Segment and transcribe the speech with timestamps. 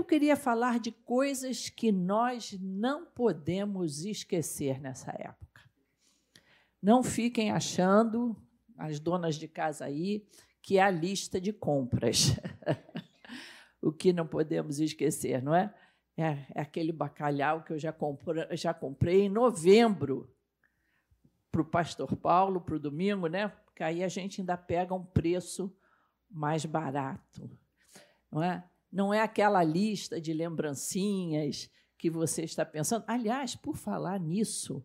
[0.00, 5.60] Eu queria falar de coisas que nós não podemos esquecer nessa época.
[6.82, 8.34] Não fiquem achando,
[8.78, 10.26] as donas de casa aí,
[10.62, 12.34] que é a lista de compras.
[13.82, 15.70] o que não podemos esquecer, não é?
[16.16, 17.94] É, é aquele bacalhau que eu já,
[18.52, 20.34] já comprei em novembro
[21.52, 23.48] para o pastor Paulo, para o domingo, né?
[23.66, 25.70] Porque aí a gente ainda pega um preço
[26.30, 27.50] mais barato.
[28.32, 28.64] Não é?
[28.92, 33.04] Não é aquela lista de lembrancinhas que você está pensando.
[33.06, 34.84] Aliás, por falar nisso,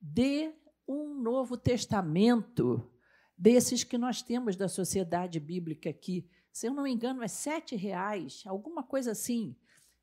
[0.00, 0.54] dê
[0.86, 2.88] um Novo Testamento
[3.36, 6.26] desses que nós temos da Sociedade Bíblica aqui.
[6.52, 9.56] Se eu não me engano, é sete reais, alguma coisa assim.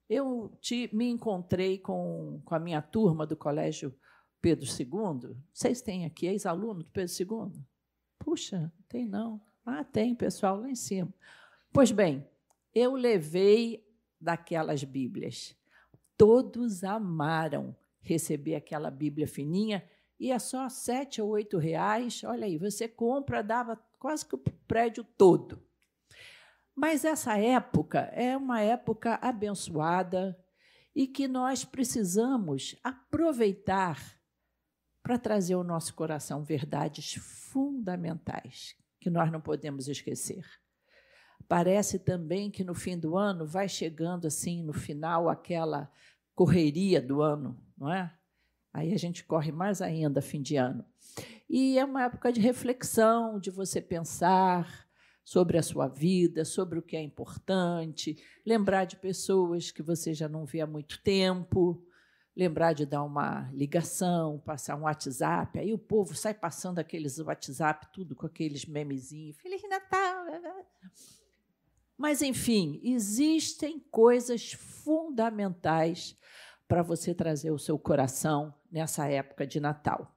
[0.10, 3.96] Eu te, me encontrei com, com a minha turma do Colégio
[4.42, 5.36] Pedro II.
[5.52, 7.64] Vocês têm aqui ex-aluno do Pedro II?
[8.20, 9.42] Puxa, tem não.
[9.66, 11.12] Ah, tem, pessoal, lá em cima.
[11.72, 12.28] Pois bem,
[12.74, 13.86] eu levei
[14.20, 15.56] daquelas Bíblias.
[16.18, 19.84] Todos amaram receber aquela Bíblia fininha
[20.20, 22.24] e é só sete ou oito reais.
[22.24, 25.62] Olha aí, você compra, dava quase que o prédio todo.
[26.76, 30.38] Mas essa época é uma época abençoada
[30.96, 34.00] e que nós precisamos aproveitar
[35.02, 40.44] para trazer ao nosso coração verdades fundamentais que nós não podemos esquecer.
[41.48, 45.92] Parece também que no fim do ano vai chegando assim, no final, aquela
[46.34, 48.12] correria do ano, não é?
[48.74, 50.84] Aí a gente corre mais ainda fim de ano.
[51.48, 54.88] E é uma época de reflexão, de você pensar
[55.24, 60.28] sobre a sua vida, sobre o que é importante, lembrar de pessoas que você já
[60.28, 61.86] não vê há muito tempo,
[62.36, 65.60] lembrar de dar uma ligação, passar um WhatsApp.
[65.60, 69.38] Aí o povo sai passando aqueles WhatsApp, tudo com aqueles memezinhos.
[69.38, 70.26] Feliz Natal!
[72.04, 76.18] Mas, enfim, existem coisas fundamentais
[76.68, 80.14] para você trazer o seu coração nessa época de Natal.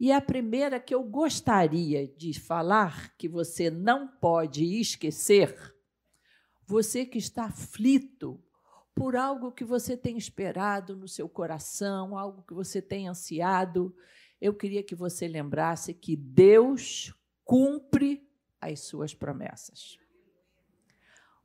[0.00, 5.54] E a primeira que eu gostaria de falar, que você não pode esquecer,
[6.64, 8.42] você que está aflito
[8.94, 13.94] por algo que você tem esperado no seu coração, algo que você tem ansiado,
[14.40, 17.14] eu queria que você lembrasse que Deus
[17.44, 18.26] cumpre
[18.58, 19.98] as suas promessas.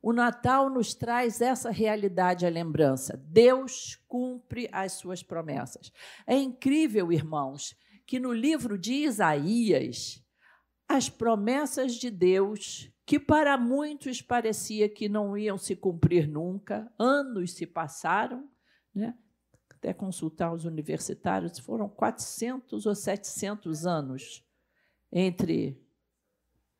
[0.02, 3.16] O Natal nos traz essa realidade à lembrança.
[3.28, 5.92] Deus cumpre as suas promessas.
[6.26, 10.20] É incrível, irmãos, que no livro de Isaías,
[10.88, 17.52] as promessas de Deus, que para muitos parecia que não iam se cumprir nunca, anos
[17.52, 18.50] se passaram,
[18.92, 19.14] né?
[19.70, 24.44] até consultar os universitários, foram 400 ou 700 anos
[25.12, 25.80] entre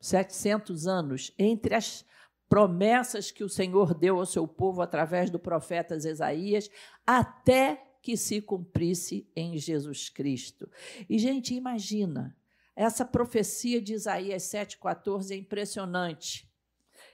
[0.00, 2.04] 700 anos entre as
[2.52, 6.70] promessas que o Senhor deu ao seu povo através do profeta Isaías,
[7.06, 10.70] até que se cumprisse em Jesus Cristo.
[11.08, 12.36] E, gente, imagina,
[12.76, 16.46] essa profecia de Isaías 7,14 é impressionante.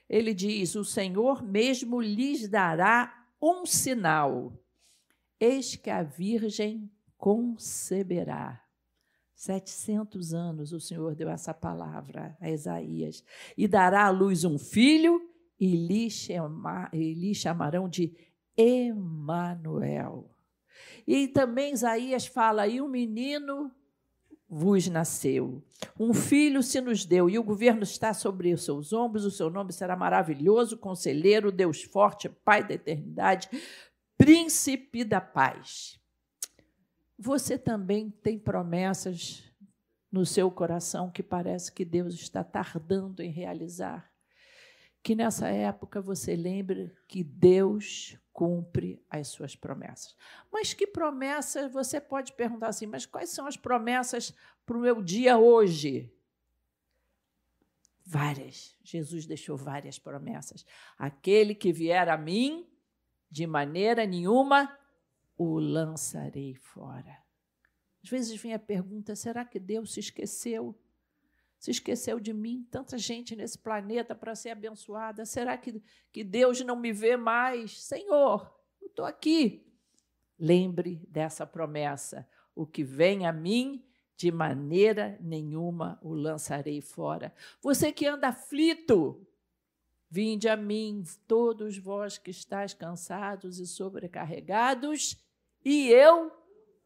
[0.09, 4.51] Ele diz: O Senhor mesmo lhes dará um sinal.
[5.39, 8.61] Eis que a Virgem conceberá.
[9.35, 13.23] 700 anos o Senhor deu essa palavra a Isaías.
[13.57, 15.28] E dará à luz um filho,
[15.59, 18.15] e lhe, chama, e lhe chamarão de
[18.55, 20.29] Emanuel.
[21.05, 23.71] E também Isaías fala: e um menino
[24.47, 25.63] vos nasceu,
[25.99, 29.49] um filho se nos deu, e o governo está sobre os seus ombros, o seu
[29.49, 33.47] nome será maravilhoso, conselheiro, Deus forte, Pai da eternidade,
[34.17, 35.99] príncipe da paz.
[37.17, 39.43] Você também tem promessas
[40.11, 44.08] no seu coração que parece que Deus está tardando em realizar
[45.01, 50.15] que nessa época você lembre que Deus cumpre as suas promessas.
[50.51, 51.71] Mas que promessas?
[51.71, 54.33] Você pode perguntar assim, mas quais são as promessas
[54.65, 56.13] para o meu dia hoje?
[58.05, 58.75] Várias.
[58.83, 60.65] Jesus deixou várias promessas.
[60.97, 62.67] Aquele que vier a mim,
[63.29, 64.77] de maneira nenhuma
[65.37, 67.17] o lançarei fora.
[68.03, 70.75] Às vezes vem a pergunta: será que Deus se esqueceu?
[71.59, 75.25] Se esqueceu de mim, tanta gente nesse planeta para ser abençoada.
[75.25, 77.83] Será que, que Deus não me vê mais?
[77.83, 78.49] Senhor,
[78.81, 79.67] eu estou aqui.
[80.39, 83.85] Lembre dessa promessa: o que vem a mim,
[84.15, 87.33] de maneira nenhuma o lançarei fora.
[87.61, 89.27] Você que anda aflito,
[90.09, 95.21] vinde a mim, todos vós que estáis cansados e sobrecarregados,
[95.63, 96.31] e eu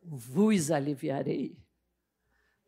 [0.02, 1.63] vos aliviarei.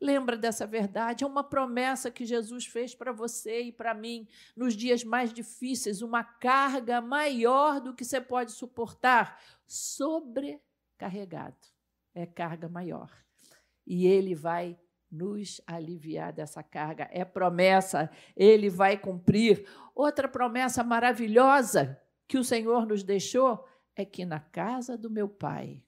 [0.05, 1.23] Lembra dessa verdade?
[1.23, 6.03] É uma promessa que Jesus fez para você e para mim nos dias mais difíceis,
[6.03, 11.57] uma carga maior do que você pode suportar, sobrecarregado.
[12.13, 13.09] É carga maior.
[13.83, 14.79] E ele vai
[15.11, 17.09] nos aliviar dessa carga.
[17.11, 19.67] É promessa, ele vai cumprir.
[19.95, 25.83] Outra promessa maravilhosa que o Senhor nos deixou é que na casa do meu Pai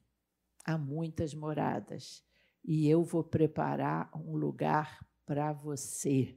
[0.66, 2.26] há muitas moradas
[2.68, 6.36] e eu vou preparar um lugar para você.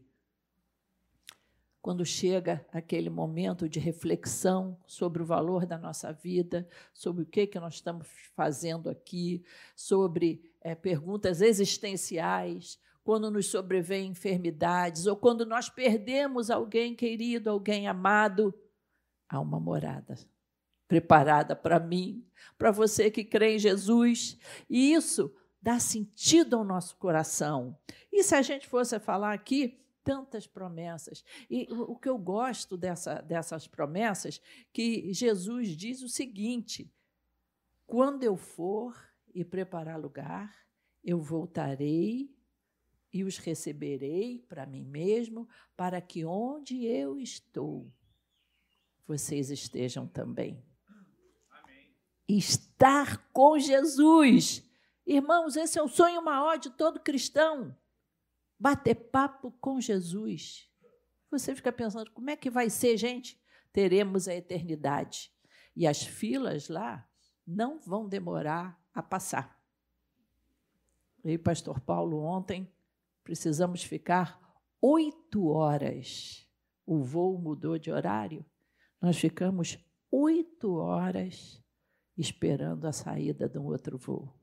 [1.82, 7.49] Quando chega aquele momento de reflexão sobre o valor da nossa vida, sobre o que,
[7.49, 8.06] que nós estamos
[8.37, 9.43] fazendo aqui,
[9.75, 17.88] sobre é, perguntas existenciais, quando nos sobrevêm enfermidades ou quando nós perdemos alguém querido, alguém
[17.88, 18.55] amado,
[19.29, 20.17] há uma morada
[20.87, 22.27] preparada para mim,
[22.59, 24.37] para você que crê em Jesus.
[24.69, 27.79] E isso dá sentido ao nosso coração.
[28.12, 31.25] E se a gente fosse falar aqui, tantas promessas.
[31.49, 34.41] E o que eu gosto dessa, dessas promessas,
[34.73, 36.93] que Jesus diz o seguinte:
[37.87, 38.97] quando eu for
[39.35, 40.55] e preparar lugar,
[41.05, 42.35] eu voltarei
[43.13, 47.93] e os receberei para mim mesmo, para que onde eu estou,
[49.06, 50.65] vocês estejam também.
[51.51, 51.93] Amém.
[52.29, 54.69] Estar com Jesus
[55.12, 57.77] Irmãos, esse é o sonho maior de todo cristão.
[58.57, 60.71] Bater papo com Jesus.
[61.33, 63.37] Você fica pensando, como é que vai ser, gente?
[63.73, 65.33] Teremos a eternidade.
[65.75, 67.05] E as filas lá
[67.45, 69.61] não vão demorar a passar.
[71.25, 72.73] Eu e pastor Paulo ontem
[73.25, 74.41] precisamos ficar
[74.81, 76.49] oito horas.
[76.87, 78.47] O voo mudou de horário.
[79.03, 79.77] Nós ficamos
[80.09, 81.61] oito horas
[82.17, 84.40] esperando a saída de um outro voo.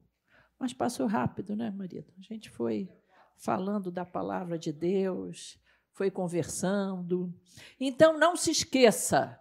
[0.59, 2.11] Mas passou rápido, né, marido?
[2.17, 2.89] A gente foi
[3.37, 5.59] falando da palavra de Deus,
[5.93, 7.33] foi conversando.
[7.79, 9.39] Então, não se esqueça,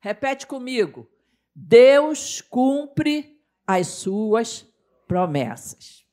[0.00, 1.08] repete comigo:
[1.54, 4.66] Deus cumpre as suas
[5.06, 6.06] promessas.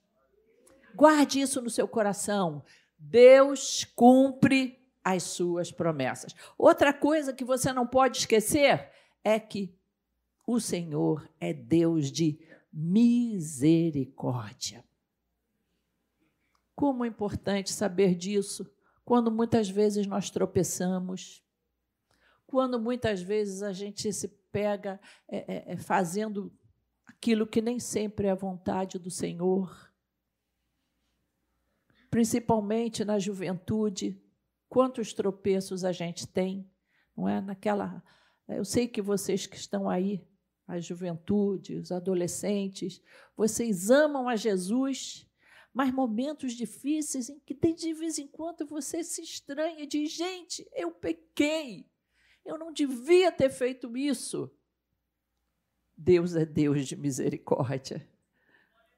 [0.96, 2.63] Guarde isso no seu coração.
[2.98, 6.34] Deus cumpre as suas promessas.
[6.57, 8.89] Outra coisa que você não pode esquecer
[9.24, 9.75] é que
[10.48, 12.39] o Senhor é Deus de
[12.74, 14.84] misericórdia.
[16.75, 18.68] Como é importante saber disso
[19.06, 21.46] quando muitas vezes nós tropeçamos,
[22.48, 26.52] quando muitas vezes a gente se pega é, é, é fazendo
[27.06, 29.94] aquilo que nem sempre é a vontade do Senhor.
[32.10, 34.20] Principalmente na juventude,
[34.70, 36.72] quantos tropeços a gente tem,
[37.16, 37.42] não é?
[37.42, 38.04] Naquela.
[38.48, 40.25] Eu sei que vocês que estão aí
[40.68, 43.01] a juventude, os adolescentes,
[43.36, 45.27] vocês amam a Jesus,
[45.74, 50.68] mas momentos difíceis em que de vez em quando você se estranha e diz: gente,
[50.74, 51.86] eu pequei,
[52.45, 54.51] eu não devia ter feito isso.
[55.98, 58.07] Deus é Deus de misericórdia.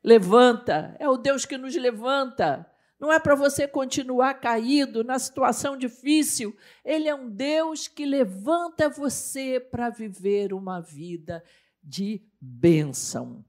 [0.03, 2.69] Levanta, é o Deus que nos levanta.
[2.99, 6.55] Não é para você continuar caído na situação difícil.
[6.83, 11.43] Ele é um Deus que levanta você para viver uma vida
[11.83, 13.43] de bênção.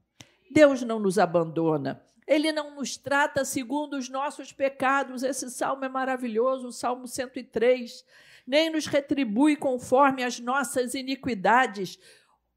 [0.51, 2.03] Deus não nos abandona.
[2.27, 5.23] Ele não nos trata segundo os nossos pecados.
[5.23, 8.03] Esse salmo é maravilhoso, o Salmo 103.
[8.45, 11.97] Nem nos retribui conforme as nossas iniquidades.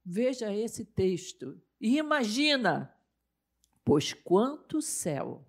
[0.04, 2.92] Veja esse texto e imagina:
[3.84, 5.46] pois quanto céu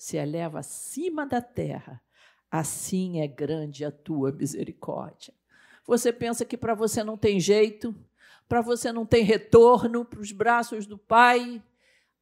[0.00, 2.02] se eleva acima da terra,
[2.50, 5.34] assim é grande a tua misericórdia.
[5.86, 7.94] Você pensa que para você não tem jeito,
[8.48, 11.62] para você não ter retorno para os braços do Pai,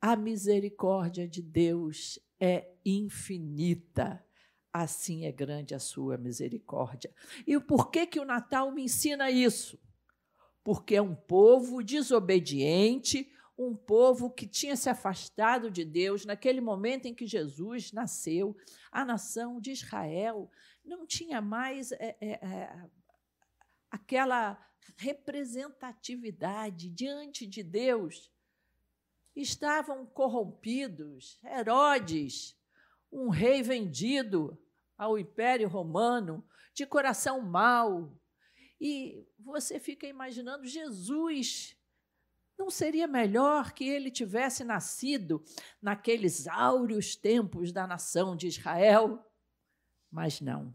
[0.01, 4.25] a misericórdia de Deus é infinita.
[4.73, 7.15] Assim é grande a sua misericórdia.
[7.47, 9.79] E por que que o Natal me ensina isso?
[10.65, 17.07] Porque é um povo desobediente, um povo que tinha se afastado de Deus naquele momento
[17.07, 18.57] em que Jesus nasceu,
[18.93, 20.49] a nação de Israel
[20.85, 22.89] não tinha mais é, é, é,
[23.91, 24.57] aquela
[24.97, 28.33] representatividade diante de Deus.
[29.35, 32.57] Estavam corrompidos, Herodes,
[33.11, 34.57] um rei vendido
[34.97, 38.17] ao Império Romano, de coração mau.
[38.81, 41.78] E você fica imaginando Jesus
[42.59, 45.43] não seria melhor que ele tivesse nascido
[45.81, 49.25] naqueles áureos tempos da nação de Israel?
[50.11, 50.75] Mas não.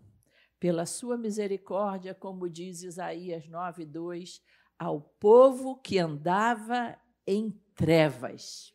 [0.59, 4.41] Pela sua misericórdia, como diz Isaías 9:2,
[4.79, 6.97] ao povo que andava
[7.27, 8.73] em trevas,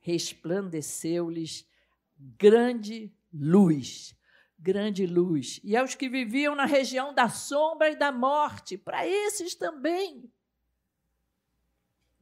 [0.00, 1.68] resplandeceu-lhes
[2.16, 4.16] grande luz,
[4.58, 5.60] grande luz.
[5.62, 10.30] E aos que viviam na região da sombra e da morte, para esses também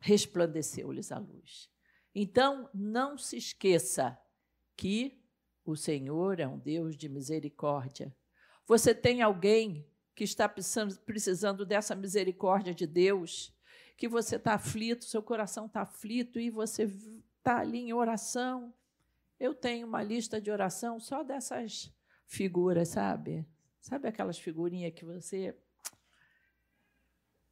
[0.01, 1.71] resplandeceu-lhes a luz.
[2.15, 4.19] Então, não se esqueça
[4.77, 5.21] que
[5.65, 8.15] o Senhor é um Deus de misericórdia.
[8.67, 13.55] Você tem alguém que está precisando dessa misericórdia de Deus,
[13.97, 18.75] que você está aflito, seu coração está aflito e você está ali em oração.
[19.39, 21.93] Eu tenho uma lista de oração só dessas
[22.27, 23.47] figuras, sabe?
[23.81, 25.57] Sabe aquelas figurinhas que você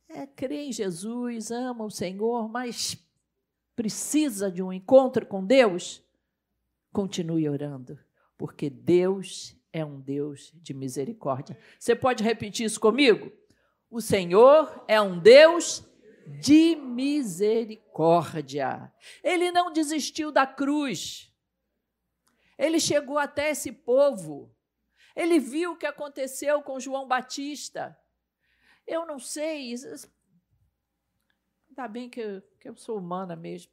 [0.08, 2.96] é, crê em Jesus, ama o Senhor, mas
[3.74, 6.02] precisa de um encontro com Deus?
[6.92, 7.98] Continue orando,
[8.38, 11.58] porque Deus é um Deus de misericórdia.
[11.78, 13.30] Você pode repetir isso comigo?
[13.90, 15.84] O Senhor é um Deus
[16.40, 18.90] de misericórdia.
[19.22, 21.30] Ele não desistiu da cruz.
[22.58, 24.50] Ele chegou até esse povo.
[25.14, 27.96] Ele viu o que aconteceu com João Batista.
[28.86, 29.74] Eu não sei.
[31.68, 33.72] Ainda bem que eu, que eu sou humana mesmo.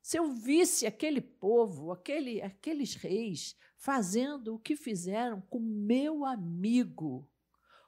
[0.00, 7.30] Se eu visse aquele povo, aquele, aqueles reis, fazendo o que fizeram com meu amigo,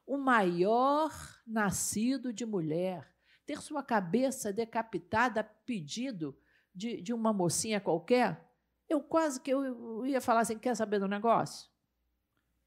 [0.07, 1.11] o maior
[1.45, 3.13] nascido de mulher,
[3.45, 6.39] ter sua cabeça decapitada a pedido
[6.73, 8.49] de, de uma mocinha qualquer,
[8.89, 11.69] eu quase que eu, eu ia falar assim: quer saber do negócio?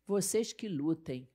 [0.06, 1.30] Vocês que lutem.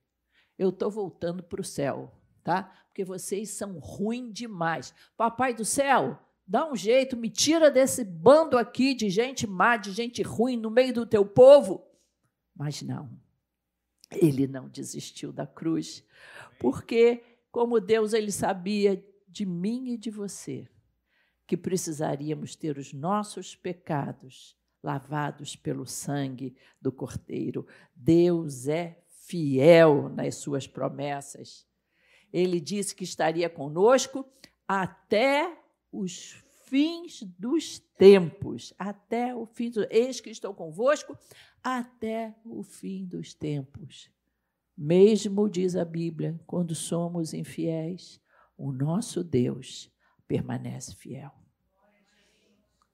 [0.57, 2.11] Eu estou voltando para o céu
[2.43, 2.63] tá?
[2.87, 4.93] Porque vocês são ruins demais.
[5.17, 9.91] Papai do céu, dá um jeito, me tira desse bando aqui de gente má, de
[9.91, 11.85] gente ruim no meio do teu povo.
[12.55, 13.09] Mas não.
[14.11, 16.05] Ele não desistiu da cruz,
[16.59, 20.67] porque como Deus ele sabia de mim e de você
[21.47, 27.65] que precisaríamos ter os nossos pecados lavados pelo sangue do Cordeiro.
[27.95, 31.65] Deus é fiel nas suas promessas.
[32.33, 34.25] Ele disse que estaria conosco
[34.67, 35.55] até
[35.91, 41.15] os fins dos tempos, até o fim do eis que estou convosco
[41.63, 44.11] até o fim dos tempos.
[44.75, 48.19] Mesmo diz a Bíblia, quando somos infiéis,
[48.57, 49.91] o nosso Deus
[50.27, 51.31] permanece fiel.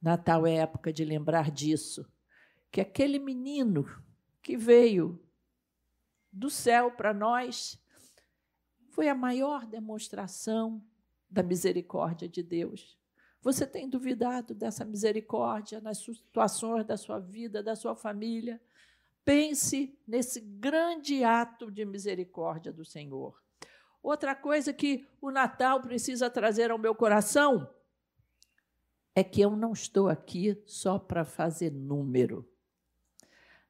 [0.01, 2.05] Natal é época de lembrar disso,
[2.69, 3.85] que aquele menino
[4.41, 5.21] que veio
[6.31, 7.81] do céu para nós
[8.99, 10.83] foi a maior demonstração
[11.29, 12.99] da misericórdia de Deus.
[13.41, 18.61] Você tem duvidado dessa misericórdia nas situações da sua vida, da sua família?
[19.23, 23.41] Pense nesse grande ato de misericórdia do Senhor.
[24.03, 27.73] Outra coisa que o Natal precisa trazer ao meu coração
[29.15, 32.45] é que eu não estou aqui só para fazer número.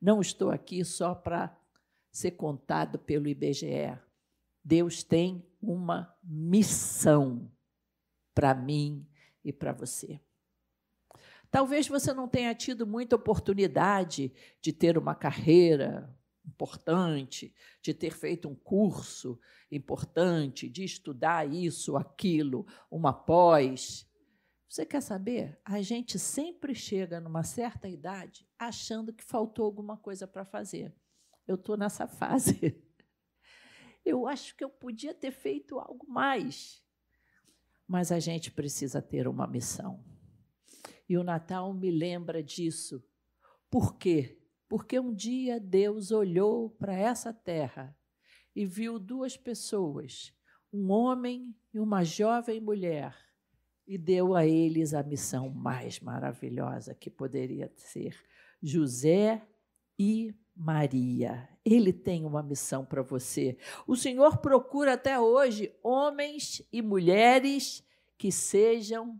[0.01, 1.55] Não estou aqui só para
[2.12, 4.08] ser contado pelo IBGE.
[4.69, 7.51] Deus tem uma missão
[8.35, 9.03] para mim
[9.43, 10.21] e para você.
[11.49, 18.47] Talvez você não tenha tido muita oportunidade de ter uma carreira importante, de ter feito
[18.47, 19.39] um curso
[19.71, 24.07] importante, de estudar isso, aquilo, uma pós.
[24.67, 25.59] Você quer saber?
[25.65, 30.93] A gente sempre chega numa certa idade achando que faltou alguma coisa para fazer.
[31.47, 32.88] Eu estou nessa fase
[34.06, 36.84] eu acho que eu podia ter feito algo mais.
[37.88, 40.03] Mas a gente precisa ter uma missão.
[41.08, 43.03] E o Natal me lembra disso.
[43.70, 44.39] Por quê?
[44.68, 47.98] Porque um dia Deus olhou para essa terra
[48.56, 50.34] e viu duas pessoas,
[50.72, 53.15] um homem e uma jovem mulher,
[53.88, 58.15] e deu a eles a missão mais maravilhosa que poderia ser
[58.62, 59.41] José
[59.98, 61.47] e Maria.
[61.63, 63.57] Ele tem uma missão para você.
[63.87, 67.81] O Senhor procura até hoje homens e mulheres
[68.17, 69.19] que sejam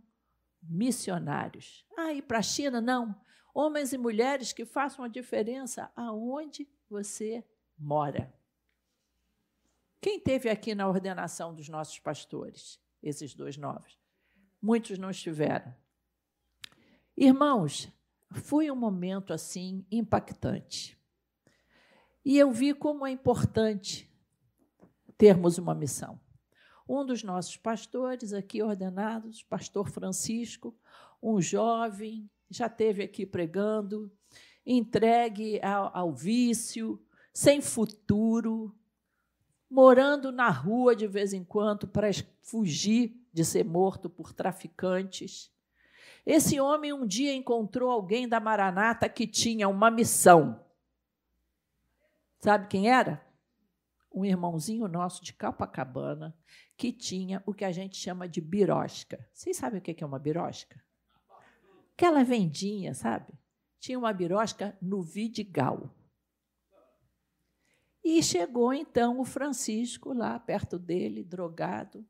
[0.62, 1.86] missionários.
[1.96, 2.78] Ah, e para a China?
[2.78, 3.18] Não.
[3.54, 7.42] Homens e mulheres que façam a diferença aonde você
[7.78, 8.32] mora.
[9.98, 12.78] Quem teve aqui na ordenação dos nossos pastores?
[13.02, 13.98] Esses dois novos.
[14.60, 15.74] Muitos não estiveram.
[17.16, 17.88] Irmãos,
[18.30, 20.99] foi um momento assim impactante.
[22.24, 24.10] E eu vi como é importante
[25.16, 26.20] termos uma missão.
[26.88, 30.76] Um dos nossos pastores aqui ordenados, pastor Francisco,
[31.22, 34.10] um jovem, já esteve aqui pregando,
[34.66, 37.00] entregue ao, ao vício,
[37.32, 38.74] sem futuro,
[39.70, 42.10] morando na rua de vez em quando para
[42.42, 45.50] fugir de ser morto por traficantes.
[46.26, 50.60] Esse homem um dia encontrou alguém da Maranata que tinha uma missão
[52.40, 53.24] Sabe quem era?
[54.12, 56.36] Um irmãozinho nosso de Copacabana
[56.76, 59.28] que tinha o que a gente chama de birosca.
[59.32, 60.82] Vocês sabem o que é uma birosca?
[61.92, 63.34] Aquela vendinha, sabe?
[63.78, 65.94] Tinha uma birosca no Vidigal.
[68.02, 72.04] E chegou então o Francisco lá perto dele, drogado,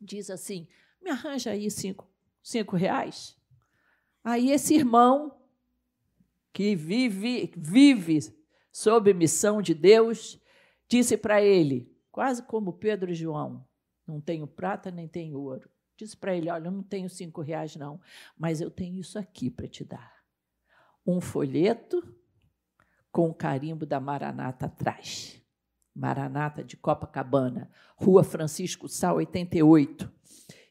[0.00, 0.66] diz assim:
[1.00, 2.10] me arranja aí cinco,
[2.42, 3.38] cinco reais.
[4.24, 5.40] Aí esse irmão,
[6.52, 8.35] que vive, vive
[8.76, 10.38] sob missão de Deus,
[10.86, 13.66] disse para ele, quase como Pedro e João:
[14.06, 15.70] Não tenho prata nem tenho ouro.
[15.96, 17.98] Disse para ele: Olha, eu não tenho cinco reais, não,
[18.36, 20.12] mas eu tenho isso aqui para te dar.
[21.06, 22.02] Um folheto
[23.10, 25.40] com o carimbo da Maranata atrás.
[25.94, 30.12] Maranata de Copacabana, Rua Francisco Sá, 88.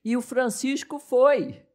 [0.03, 1.65] E o Francisco foi.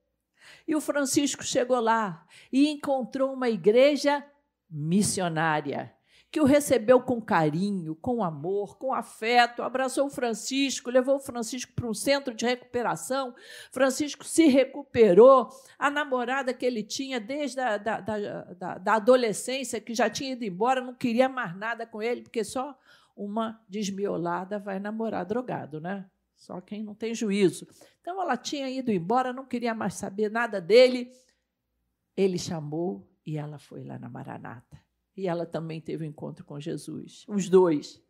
[0.68, 4.24] E o Francisco chegou lá e encontrou uma igreja
[4.70, 5.92] missionária
[6.30, 11.94] que o recebeu com carinho, com amor, com afeto, abraçou Francisco, levou Francisco para um
[11.94, 13.34] centro de recuperação.
[13.72, 15.50] Francisco se recuperou.
[15.76, 20.32] A namorada que ele tinha desde a da, da, da, da adolescência, que já tinha
[20.32, 22.78] ido embora, não queria mais nada com ele, porque só
[23.16, 26.08] uma desmiolada vai namorar drogado, né?
[26.36, 27.66] Só quem não tem juízo.
[28.00, 31.12] Então ela tinha ido embora, não queria mais saber nada dele.
[32.16, 34.89] Ele chamou e ela foi lá na Maranata.
[35.20, 38.02] E ela também teve um encontro com Jesus, os dois.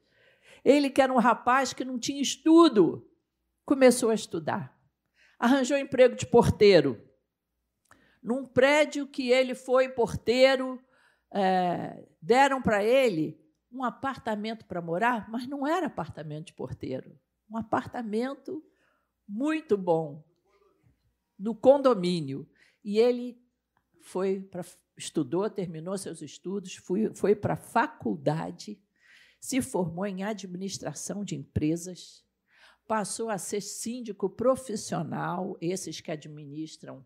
[0.64, 3.04] Ele, que era um rapaz que não tinha estudo,
[3.64, 4.78] começou a estudar.
[5.36, 7.02] Arranjou emprego de porteiro.
[8.22, 10.80] Num prédio que ele foi porteiro,
[11.32, 13.40] é, deram para ele
[13.72, 17.18] um apartamento para morar, mas não era apartamento de porteiro.
[17.50, 18.64] Um apartamento
[19.26, 20.22] muito bom,
[21.36, 22.48] no condomínio.
[22.84, 23.36] E ele
[24.00, 24.62] foi para
[25.00, 26.76] estudou, terminou seus estudos,
[27.14, 28.78] foi, para a faculdade,
[29.40, 32.22] se formou em administração de empresas,
[32.86, 37.04] passou a ser síndico profissional, esses que administram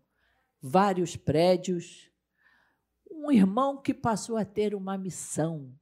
[0.61, 2.11] vários prédios.
[3.09, 5.73] Um irmão que passou a ter uma missão.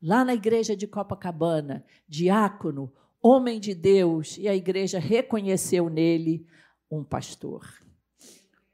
[0.00, 6.46] Lá na igreja de Copacabana, diácono, homem de Deus, e a igreja reconheceu nele
[6.90, 7.66] um pastor.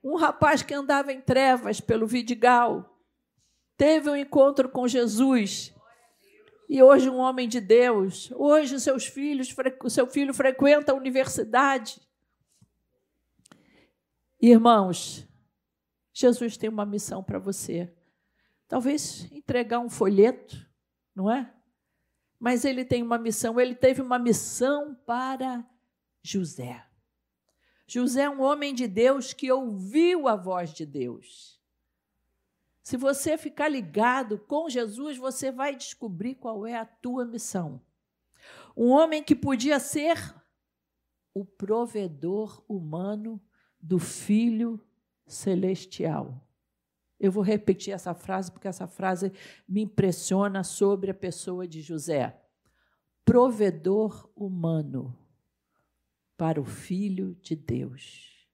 [0.03, 2.99] Um rapaz que andava em trevas pelo Vidigal
[3.77, 5.75] teve um encontro com Jesus.
[6.69, 8.31] E hoje um homem de Deus.
[8.33, 9.55] Hoje seus filhos,
[9.89, 12.01] seu filho frequenta a universidade.
[14.41, 15.27] Irmãos,
[16.13, 17.93] Jesus tem uma missão para você.
[18.69, 20.69] Talvez entregar um folheto,
[21.15, 21.53] não é?
[22.39, 25.65] Mas ele tem uma missão, ele teve uma missão para
[26.23, 26.88] José.
[27.91, 31.59] José é um homem de Deus que ouviu a voz de Deus.
[32.83, 37.81] Se você ficar ligado com Jesus, você vai descobrir qual é a tua missão.
[38.77, 40.35] Um homem que podia ser
[41.33, 43.41] o provedor humano
[43.81, 44.79] do Filho
[45.27, 46.47] Celestial.
[47.19, 49.33] Eu vou repetir essa frase porque essa frase
[49.67, 52.39] me impressiona sobre a pessoa de José.
[53.25, 55.17] Provedor humano
[56.39, 58.49] para o Filho de Deus.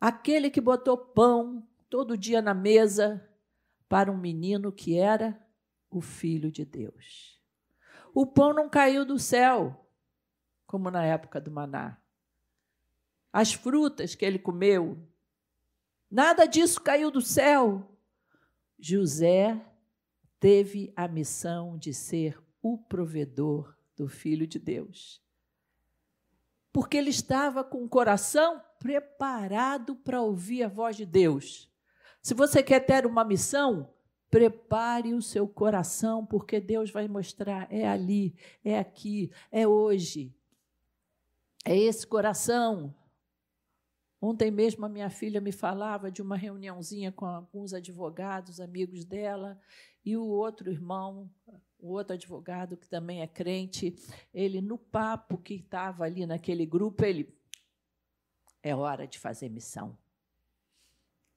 [0.00, 3.22] Aquele que botou pão todo dia na mesa
[3.86, 5.38] para um menino que era
[5.90, 7.38] o Filho de Deus.
[8.14, 9.86] O pão não caiu do céu,
[10.66, 12.00] como na época do maná.
[13.30, 14.98] As frutas que ele comeu,
[16.10, 17.94] nada disso caiu do céu.
[18.78, 19.62] José
[20.40, 25.25] teve a missão de ser o provedor do Filho de Deus
[26.76, 31.72] porque ele estava com o coração preparado para ouvir a voz de Deus.
[32.20, 33.94] Se você quer ter uma missão,
[34.30, 40.36] prepare o seu coração, porque Deus vai mostrar: é ali, é aqui, é hoje.
[41.64, 42.94] É esse coração.
[44.20, 49.58] Ontem mesmo a minha filha me falava de uma reuniãozinha com alguns advogados, amigos dela,
[50.04, 51.30] e o outro irmão
[51.78, 53.94] o outro advogado que também é crente,
[54.32, 57.34] ele no papo que estava ali naquele grupo, ele
[58.62, 59.96] é hora de fazer missão.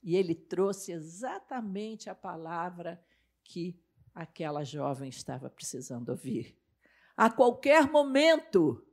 [0.02, 3.04] E ele trouxe exatamente a palavra
[3.44, 3.78] que
[4.16, 6.58] aquela jovem estava precisando ouvir.
[7.16, 8.86] A qualquer momento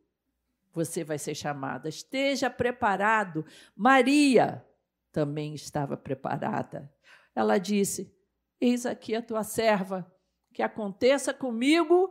[0.73, 1.89] você vai ser chamada.
[1.89, 3.47] Esteja preparado.
[3.75, 4.67] Maria
[5.13, 6.93] também estava preparada.
[7.35, 8.15] Ela disse:
[8.61, 10.11] Eis aqui a tua serva
[10.57, 12.11] que aconteça comigo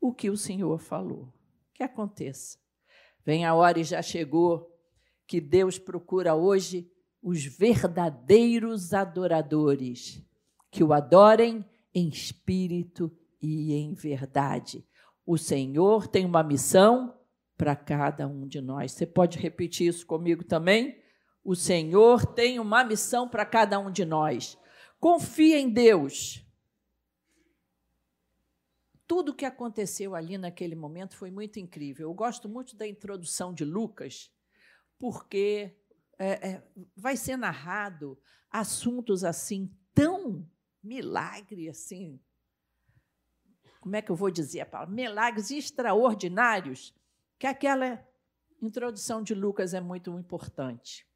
[0.00, 1.28] o que o Senhor falou.
[1.74, 2.56] Que aconteça.
[3.24, 4.72] Vem a hora e já chegou
[5.26, 6.88] que Deus procura hoje
[7.20, 10.24] os verdadeiros adoradores,
[10.70, 13.10] que o adorem em espírito
[13.42, 14.86] e em verdade.
[15.26, 17.12] O Senhor tem uma missão
[17.58, 18.92] para cada um de nós.
[18.92, 20.96] Você pode repetir isso comigo também?
[21.42, 24.56] O Senhor tem uma missão para cada um de nós.
[25.00, 26.46] Confia em Deus.
[29.12, 32.08] Tudo o que aconteceu ali naquele momento foi muito incrível.
[32.08, 34.32] Eu gosto muito da introdução de Lucas,
[34.98, 35.76] porque
[36.18, 36.62] é, é,
[36.96, 38.18] vai ser narrado
[38.50, 40.50] assuntos assim tão
[40.82, 42.18] milagre assim.
[43.82, 44.94] Como é que eu vou dizer a palavra?
[44.94, 46.94] Milagres extraordinários,
[47.38, 48.02] que aquela
[48.62, 51.06] introdução de Lucas é muito importante.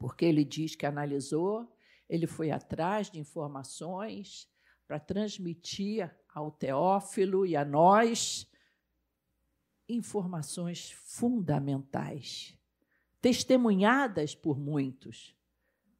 [0.00, 1.72] Porque ele diz que analisou,
[2.08, 4.52] ele foi atrás de informações
[4.88, 8.50] para transmitir ao Teófilo e a nós
[9.88, 12.58] informações fundamentais,
[13.20, 15.36] testemunhadas por muitos.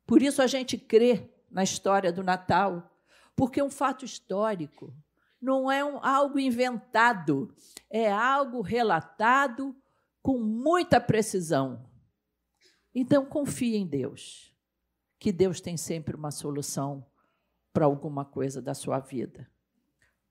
[0.05, 2.90] Por isso a gente crê na história do Natal,
[3.37, 4.92] porque é um fato histórico,
[5.40, 7.55] não é um, algo inventado,
[7.88, 9.77] é algo relatado
[10.23, 11.88] com muita precisão.
[12.94, 14.55] Então, confie em Deus,
[15.18, 17.07] que Deus tem sempre uma solução
[17.73, 19.51] para alguma coisa da sua vida.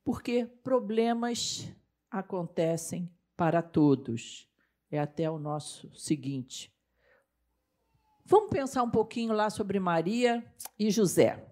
[0.04, 1.68] Porque problemas
[2.10, 4.50] acontecem para todos.
[4.92, 6.72] É até o nosso seguinte.
[8.26, 10.46] Vamos pensar um pouquinho lá sobre Maria
[10.78, 11.52] e José.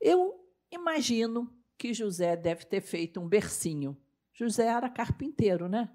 [0.00, 3.96] Eu imagino que José deve ter feito um bercinho.
[4.32, 5.90] José era carpinteiro, né?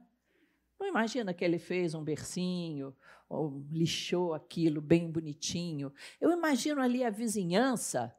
[0.80, 2.96] Não imagina que ele fez um bercinho,
[3.30, 5.94] ou lixou aquilo bem bonitinho.
[6.20, 8.13] Eu imagino ali a vizinhança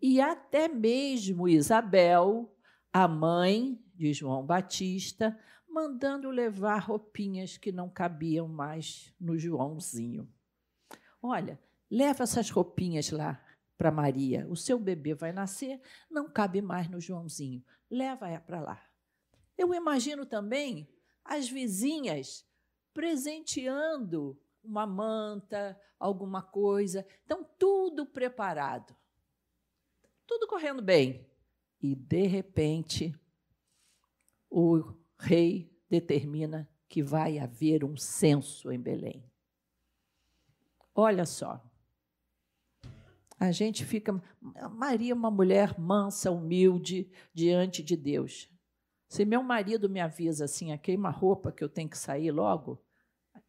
[0.00, 2.54] e até mesmo Isabel,
[2.92, 10.28] a mãe de João Batista, mandando levar roupinhas que não cabiam mais no Joãozinho.
[11.22, 13.42] Olha, leva essas roupinhas lá
[13.76, 14.46] para Maria.
[14.48, 15.80] O seu bebê vai nascer,
[16.10, 17.62] não cabe mais no Joãozinho.
[17.90, 18.82] Leva-a para lá.
[19.56, 20.88] Eu imagino também
[21.24, 22.46] as vizinhas
[22.94, 27.06] presenteando uma manta, alguma coisa.
[27.24, 28.96] Então, tudo preparado.
[30.28, 31.26] Tudo correndo bem.
[31.82, 33.18] E, de repente,
[34.50, 39.24] o rei determina que vai haver um censo em Belém.
[40.94, 41.64] Olha só.
[43.40, 44.22] A gente fica.
[44.70, 48.50] Maria é uma mulher mansa, humilde diante de Deus.
[49.08, 52.84] Se meu marido me avisa assim, a queima-roupa que eu tenho que sair logo,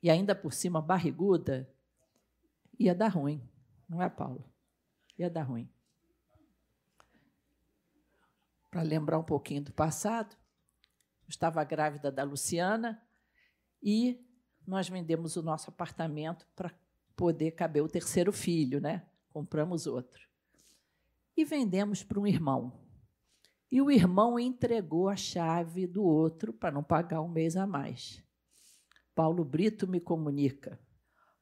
[0.02, 1.70] e ainda por cima barriguda,
[2.80, 3.44] ia dar ruim,
[3.90, 4.50] não é, Paulo?
[5.18, 5.70] Ia dar ruim.
[8.70, 10.36] Para lembrar um pouquinho do passado,
[11.28, 13.02] estava grávida da Luciana
[13.82, 14.24] e
[14.66, 16.72] nós vendemos o nosso apartamento para
[17.16, 19.06] poder caber o terceiro filho, né?
[19.30, 20.28] Compramos outro.
[21.36, 22.80] E vendemos para um irmão.
[23.72, 28.24] E o irmão entregou a chave do outro para não pagar um mês a mais.
[29.14, 30.80] Paulo Brito me comunica: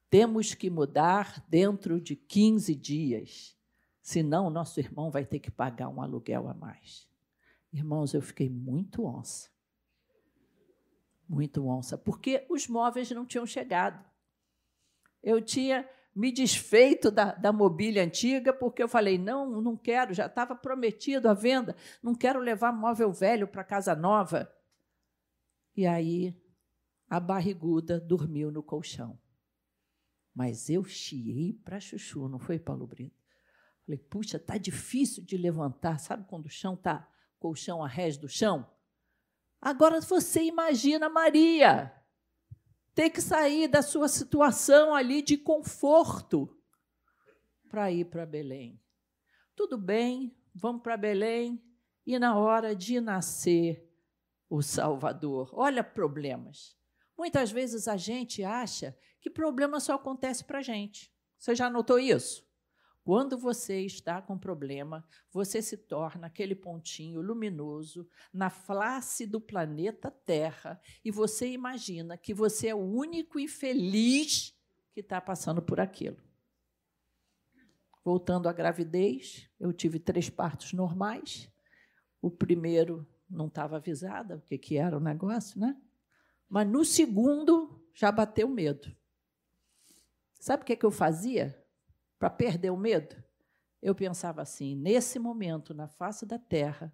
[0.10, 3.58] temos que mudar dentro de 15 dias,
[4.02, 7.08] senão nosso irmão vai ter que pagar um aluguel a mais.
[7.78, 9.50] Irmãos, eu fiquei muito onça
[11.28, 14.04] muito onça, porque os móveis não tinham chegado.
[15.22, 20.28] Eu tinha me desfeito da, da mobília antiga, porque eu falei: não, não quero, já
[20.28, 24.52] estava prometido a venda, não quero levar móvel velho para casa nova.
[25.76, 26.36] E aí
[27.10, 29.20] a barriguda dormiu no colchão.
[30.34, 33.16] Mas eu chiei para chuchu, não foi, Paulo Brito?
[33.86, 36.00] Falei, puxa, tá difícil de levantar.
[36.00, 37.08] Sabe quando o chão está
[37.40, 38.70] colchão a rés do chão?
[39.62, 41.94] Agora você imagina Maria
[42.94, 46.58] ter que sair da sua situação ali de conforto
[47.70, 48.82] para ir para Belém.
[49.56, 51.64] Tudo bem, vamos para Belém
[52.06, 53.88] e na hora de nascer
[54.50, 55.50] o Salvador.
[55.54, 56.78] Olha problemas.
[57.18, 61.14] Muitas vezes a gente acha que problema só acontece para a gente.
[61.38, 62.47] Você já notou isso?
[63.08, 70.12] Quando você está com problema, você se torna aquele pontinho luminoso na face do planeta
[70.12, 74.54] Terra e você imagina que você é o único infeliz
[74.92, 76.18] que está passando por aquilo.
[78.04, 81.50] Voltando à gravidez, eu tive três partos normais.
[82.22, 85.82] O primeiro não estava avisada o que, que era o negócio, né?
[86.50, 88.94] Mas no segundo já bateu medo.
[90.34, 91.58] Sabe o que, que eu fazia?
[92.18, 93.16] Para perder o medo?
[93.82, 96.94] Eu pensava assim: nesse momento, na face da terra,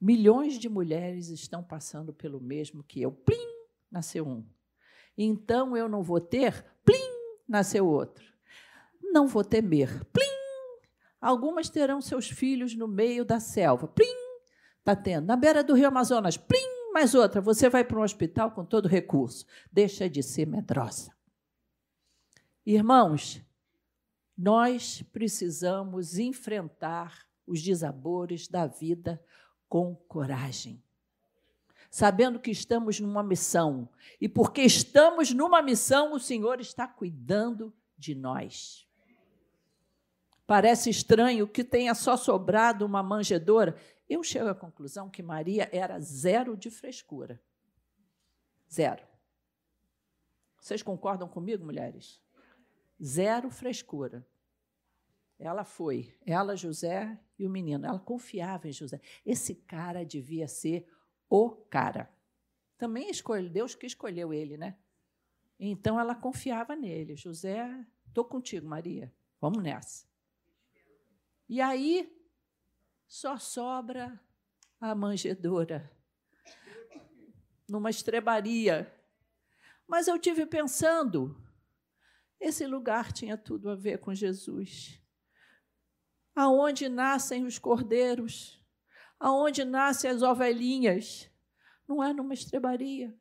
[0.00, 3.12] milhões de mulheres estão passando pelo mesmo que eu.
[3.12, 3.48] Plim!
[3.90, 4.46] Nasceu um.
[5.16, 6.64] Então eu não vou ter.
[6.84, 7.10] Plim!
[7.48, 8.24] Nasceu outro.
[9.02, 10.04] Não vou temer.
[10.06, 10.24] Plim!
[11.20, 13.86] Algumas terão seus filhos no meio da selva.
[13.88, 14.20] Plim!
[14.80, 15.26] Está tendo.
[15.26, 17.40] Na beira do Rio Amazonas, plim, mais outra.
[17.40, 19.44] Você vai para um hospital com todo recurso.
[19.70, 21.14] Deixa de ser medrosa.
[22.64, 23.42] Irmãos,
[24.42, 29.22] nós precisamos enfrentar os desabores da vida
[29.68, 30.82] com coragem.
[31.90, 33.86] Sabendo que estamos numa missão.
[34.18, 38.88] E porque estamos numa missão, o Senhor está cuidando de nós.
[40.46, 43.76] Parece estranho que tenha só sobrado uma manjedoura.
[44.08, 47.38] Eu chego à conclusão que Maria era zero de frescura.
[48.72, 49.02] Zero.
[50.58, 52.22] Vocês concordam comigo, mulheres?
[53.02, 54.26] Zero frescura.
[55.40, 57.86] Ela foi, ela, José e o menino.
[57.86, 59.00] Ela confiava em José.
[59.24, 60.86] Esse cara devia ser
[61.30, 62.14] o cara.
[62.76, 64.78] Também escolheu, Deus que escolheu ele, né?
[65.58, 67.16] Então ela confiava nele.
[67.16, 67.66] José,
[68.06, 69.10] estou contigo, Maria.
[69.40, 70.06] Vamos nessa.
[71.48, 72.14] E aí
[73.08, 74.20] só sobra
[74.78, 75.90] a manjedoura
[77.66, 78.94] numa estrebaria.
[79.88, 81.34] Mas eu tive pensando,
[82.38, 84.99] esse lugar tinha tudo a ver com Jesus
[86.34, 88.60] aonde nascem os cordeiros,
[89.18, 91.30] aonde nascem as ovelhinhas.
[91.86, 93.14] Não é numa estrebaria.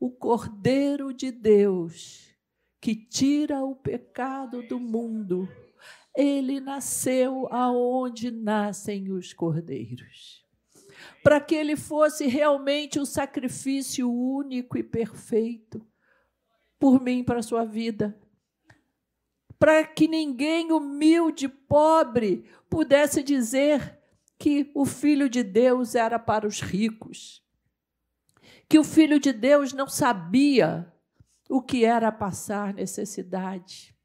[0.00, 2.32] O Cordeiro de Deus,
[2.80, 5.48] que tira o pecado do mundo,
[6.16, 10.46] ele nasceu aonde nascem os cordeiros.
[11.22, 15.84] Para que ele fosse realmente o sacrifício único e perfeito
[16.78, 18.18] por mim para a sua vida
[19.58, 23.98] para que ninguém humilde, pobre, pudesse dizer
[24.38, 27.42] que o Filho de Deus era para os ricos,
[28.68, 30.92] que o Filho de Deus não sabia
[31.48, 33.96] o que era passar necessidade.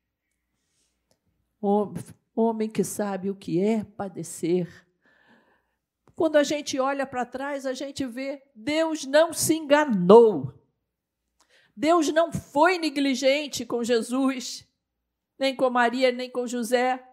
[2.36, 4.88] Homem que sabe o que é padecer.
[6.16, 10.54] Quando a gente olha para trás, a gente vê Deus não se enganou.
[11.76, 14.68] Deus não foi negligente com Jesus
[15.38, 17.04] nem com Maria, nem com José.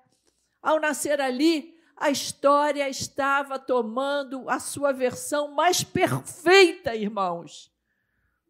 [0.63, 7.71] Ao nascer ali, a história estava tomando a sua versão mais perfeita, irmãos,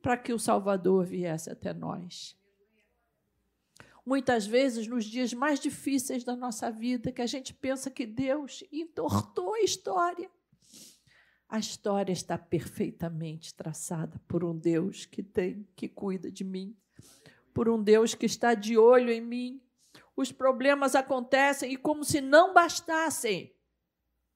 [0.00, 2.38] para que o Salvador viesse até nós.
[4.04, 8.64] Muitas vezes, nos dias mais difíceis da nossa vida, que a gente pensa que Deus
[8.72, 10.30] entortou a história.
[11.48, 16.76] A história está perfeitamente traçada por um Deus que tem, que cuida de mim,
[17.52, 19.62] por um Deus que está de olho em mim.
[20.16, 23.54] Os problemas acontecem e, como se não bastassem,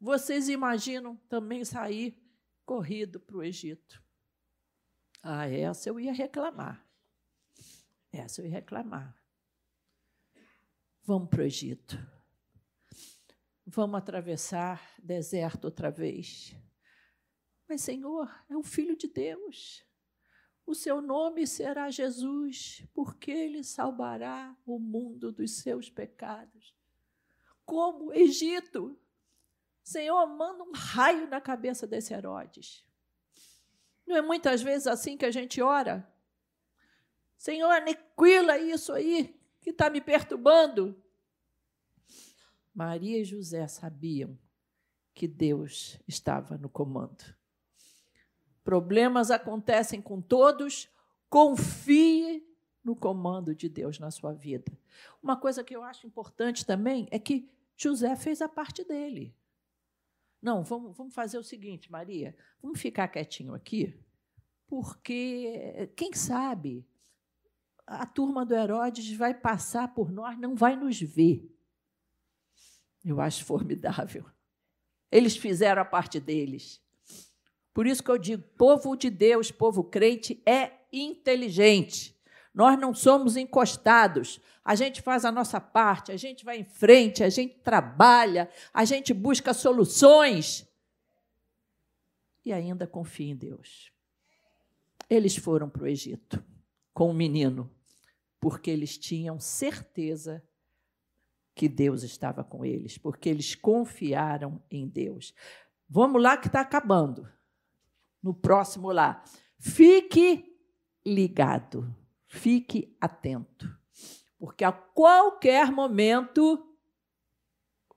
[0.01, 2.19] vocês imaginam também sair
[2.65, 4.03] corrido para o Egito.
[5.23, 6.87] Ah, essa eu ia reclamar.
[8.13, 9.17] Essa eu ia reclamar.
[11.03, 11.99] Vamos para o Egito.
[13.67, 16.55] Vamos atravessar deserto outra vez.
[17.69, 19.85] Mas, Senhor, é o Filho de Deus.
[20.67, 26.75] O seu nome será Jesus, porque ele salvará o mundo dos seus pecados.
[27.65, 28.99] Como Egito.
[29.83, 32.85] Senhor, manda um raio na cabeça desse Herodes.
[34.07, 36.11] Não é muitas vezes assim que a gente ora?
[37.37, 41.03] Senhor, aniquila isso aí que está me perturbando.
[42.75, 44.39] Maria e José sabiam
[45.15, 47.35] que Deus estava no comando.
[48.65, 50.89] Problemas acontecem com todos.
[51.29, 52.43] Confie
[52.83, 54.73] no comando de Deus na sua vida.
[55.23, 59.35] Uma coisa que eu acho importante também é que José fez a parte dele.
[60.41, 63.99] Não, vamos, vamos fazer o seguinte, Maria, vamos ficar quietinho aqui,
[64.67, 66.87] porque quem sabe
[67.87, 71.51] a turma do Herodes vai passar por nós, não vai nos ver.
[73.03, 74.27] Eu acho formidável.
[75.11, 76.84] Eles fizeram a parte deles.
[77.75, 82.17] Por isso que eu digo: povo de Deus, povo crente, é inteligente.
[82.55, 84.41] Nós não somos encostados.
[84.65, 88.85] A gente faz a nossa parte, a gente vai em frente, a gente trabalha, a
[88.85, 90.67] gente busca soluções
[92.45, 93.93] e ainda confia em Deus.
[95.11, 96.43] Eles foram para o Egito
[96.95, 97.71] com o menino,
[98.41, 100.43] porque eles tinham certeza
[101.55, 105.35] que Deus estava com eles, porque eles confiaram em Deus.
[105.89, 107.29] Vamos lá que está acabando
[108.25, 109.23] no próximo lá.
[109.59, 110.59] Fique
[111.05, 111.95] ligado,
[112.27, 113.79] fique atento,
[114.39, 116.75] porque a qualquer momento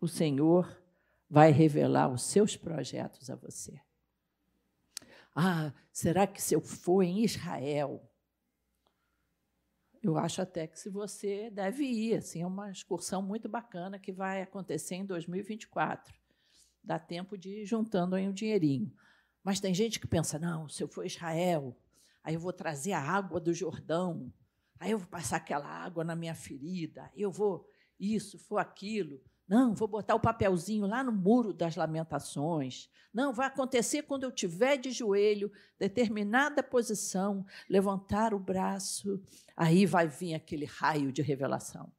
[0.02, 0.70] o Senhor
[1.30, 3.82] vai revelar os seus projetos a você.
[5.34, 8.04] Ah, será que se eu for em Israel?
[10.04, 14.12] Eu acho até que se você deve ir, assim, é uma excursão muito bacana que
[14.12, 16.14] vai acontecer em 2024.
[16.84, 18.94] dá tempo de ir juntando aí um dinheirinho.
[19.48, 21.74] Mas tem gente que pensa: não, se eu for Israel,
[22.22, 24.30] aí eu vou trazer a água do Jordão,
[24.78, 27.66] aí eu vou passar aquela água na minha ferida, eu vou
[27.98, 29.22] isso, for aquilo.
[29.48, 32.90] Não, vou botar o papelzinho lá no muro das lamentações.
[33.14, 39.24] Não, vai acontecer quando eu tiver de joelho, determinada posição, levantar o braço,
[39.56, 41.90] aí vai vir aquele raio de revelação.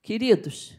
[0.00, 0.74] Queridos,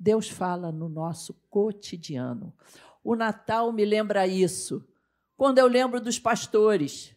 [0.00, 2.54] Deus fala no nosso cotidiano.
[3.02, 4.86] O Natal me lembra isso.
[5.36, 7.16] Quando eu lembro dos pastores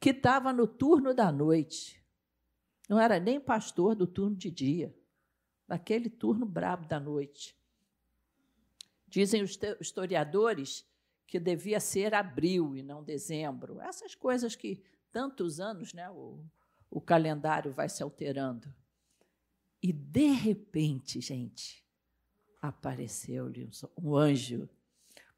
[0.00, 2.02] que estava no turno da noite.
[2.88, 4.96] Não era nem pastor do turno de dia
[5.68, 7.56] naquele turno brabo da noite.
[9.06, 10.84] Dizem os historiadores
[11.26, 13.80] que devia ser abril e não dezembro.
[13.80, 16.44] Essas coisas que tantos anos né, o,
[16.90, 18.74] o calendário vai se alterando.
[19.80, 21.84] E, de repente, gente,
[22.60, 24.68] apareceu-lhe um anjo.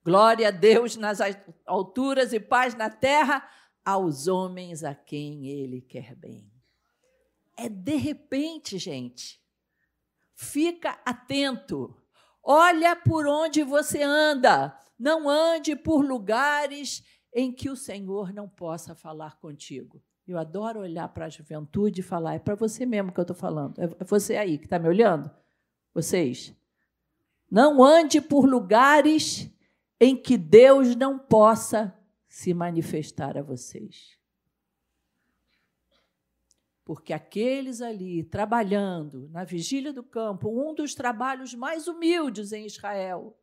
[0.05, 1.19] Glória a Deus nas
[1.65, 3.49] alturas e paz na terra
[3.85, 6.51] aos homens a quem ele quer bem.
[7.57, 9.41] É de repente, gente.
[10.35, 11.97] Fica atento.
[12.43, 14.77] Olha por onde você anda.
[14.99, 20.03] Não ande por lugares em que o Senhor não possa falar contigo.
[20.27, 23.37] Eu adoro olhar para a juventude e falar, é para você mesmo que eu estou
[23.37, 23.81] falando.
[23.81, 25.31] É você aí que está me olhando?
[25.95, 26.55] Vocês.
[27.53, 29.49] Não ande por lugares
[30.01, 34.21] em que Deus não possa se manifestar a vocês
[36.85, 43.39] porque aqueles ali trabalhando na vigília do campo, um dos trabalhos mais humildes em Israel,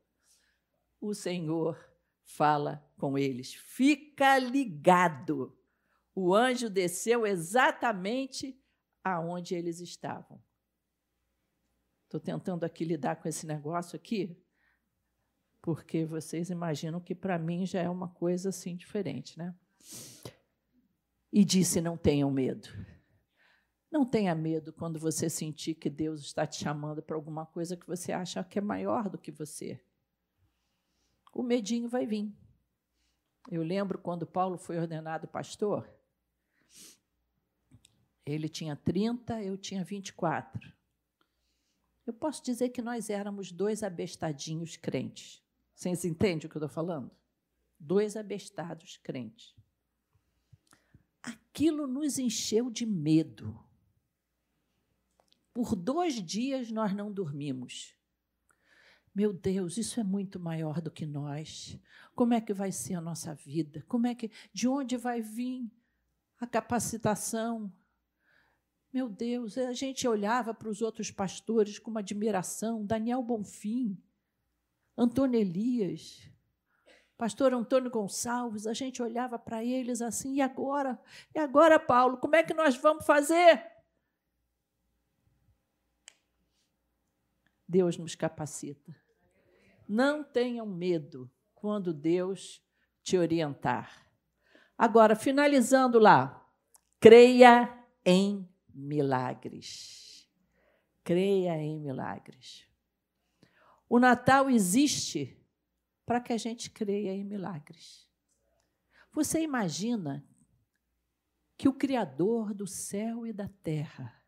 [1.00, 1.78] o Senhor
[2.24, 3.54] fala com eles.
[3.54, 5.58] Fica ligado.
[6.14, 8.60] O anjo desceu exatamente
[9.04, 10.42] aonde eles estavam.
[12.10, 14.36] Estou tentando aqui lidar com esse negócio aqui,
[15.62, 19.56] porque vocês imaginam que para mim já é uma coisa assim diferente, né?
[21.32, 22.68] E disse: não tenham medo.
[23.92, 27.86] Não tenha medo quando você sentir que Deus está te chamando para alguma coisa que
[27.86, 29.80] você acha que é maior do que você.
[31.32, 32.34] O medinho vai vir.
[33.52, 35.88] Eu lembro quando Paulo foi ordenado pastor,
[38.26, 40.79] ele tinha 30, eu tinha 24.
[42.10, 45.44] Eu posso dizer que nós éramos dois abestadinhos crentes.
[45.76, 47.12] Vocês entendem o que eu estou falando?
[47.80, 49.56] Dois abestados crentes.
[51.22, 53.64] Aquilo nos encheu de medo.
[55.54, 57.96] Por dois dias nós não dormimos.
[59.14, 61.80] Meu Deus, isso é muito maior do que nós.
[62.16, 63.86] Como é que vai ser a nossa vida?
[63.88, 65.72] Como é que de onde vai vir
[66.40, 67.72] a capacitação?
[68.92, 73.96] Meu Deus, a gente olhava para os outros pastores com uma admiração, Daniel Bonfim,
[74.98, 76.28] Antônio Elias,
[77.16, 81.00] pastor Antônio Gonçalves, a gente olhava para eles assim, e agora?
[81.36, 83.64] E agora, Paulo, como é que nós vamos fazer?
[87.68, 88.96] Deus nos capacita.
[89.88, 92.66] Não tenham medo quando Deus
[93.04, 94.12] te orientar.
[94.76, 96.44] Agora, finalizando lá,
[97.00, 97.72] creia
[98.04, 100.30] em milagres.
[101.04, 102.68] Creia em milagres.
[103.88, 105.38] O Natal existe
[106.06, 108.08] para que a gente creia em milagres.
[109.12, 110.26] Você imagina
[111.58, 114.20] que o Criador do céu e da terra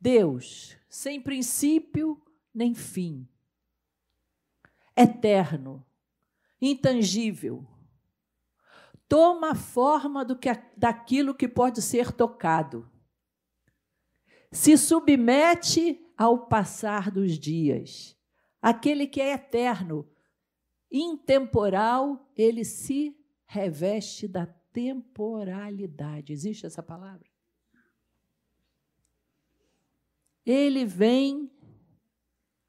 [0.00, 2.22] Deus, sem princípio
[2.54, 3.28] nem fim,
[4.96, 5.84] eterno,
[6.60, 7.66] intangível,
[9.08, 12.88] toma a forma do que, daquilo que pode ser tocado,
[14.52, 18.16] se submete ao passar dos dias.
[18.60, 20.08] Aquele que é eterno,
[20.90, 23.16] intemporal, ele se
[23.46, 26.32] reveste da temporalidade.
[26.32, 27.26] Existe essa palavra?
[30.44, 31.50] Ele vem,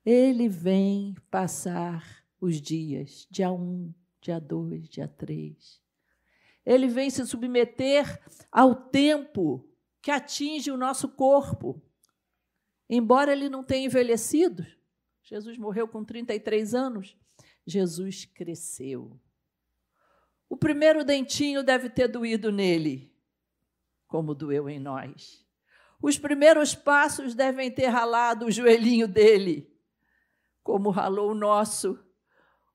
[0.06, 5.89] ele vem passar os dias, dia 1, um, dia 2, dia 3.
[6.70, 9.67] Ele vem se submeter ao tempo
[10.03, 11.82] que atinge o nosso corpo.
[12.88, 14.63] Embora ele não tenha envelhecido,
[15.24, 17.17] Jesus morreu com 33 anos,
[17.65, 19.20] Jesus cresceu.
[20.47, 23.11] O primeiro dentinho deve ter doído nele,
[24.07, 25.43] como doeu em nós.
[25.99, 29.76] Os primeiros passos devem ter ralado o joelhinho dele,
[30.61, 31.97] como ralou o nosso.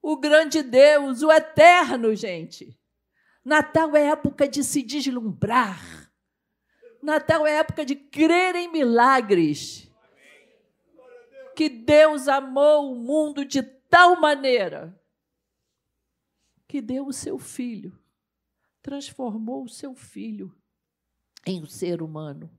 [0.03, 2.77] O grande Deus, o eterno, gente.
[3.45, 6.11] Natal é época de se deslumbrar.
[7.03, 9.91] Natal é época de crer em milagres.
[11.55, 15.01] que Deus amou o mundo de tal maneira
[16.67, 17.97] que deu o seu filho,
[18.83, 20.53] transformou o seu filho
[21.47, 22.51] em um ser humano.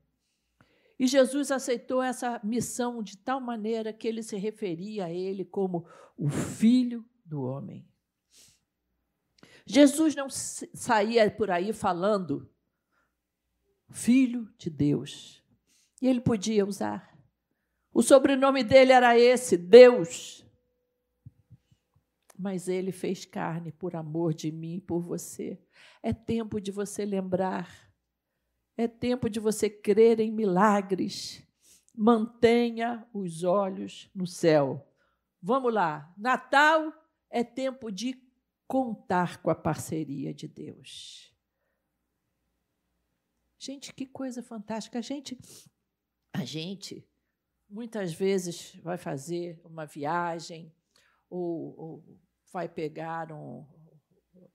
[0.98, 5.86] E Jesus aceitou essa missão de tal maneira que ele se referia a ele como
[6.16, 7.86] o filho do homem.
[9.66, 12.48] Jesus não saía por aí falando
[13.90, 15.42] filho de Deus.
[16.00, 17.16] E ele podia usar.
[17.92, 20.46] O sobrenome dele era esse, Deus.
[22.38, 25.58] Mas ele fez carne por amor de mim e por você.
[26.02, 27.90] É tempo de você lembrar.
[28.76, 31.42] É tempo de você crer em milagres.
[31.94, 34.86] Mantenha os olhos no céu.
[35.40, 36.12] Vamos lá.
[36.16, 36.92] Natal
[37.30, 38.25] é tempo de
[38.66, 41.32] contar com a parceria de Deus.
[43.58, 44.98] Gente, que coisa fantástica.
[44.98, 45.38] A gente,
[46.32, 47.06] a gente
[47.68, 50.72] muitas vezes vai fazer uma viagem
[51.28, 52.18] ou, ou
[52.52, 53.66] vai pegar um,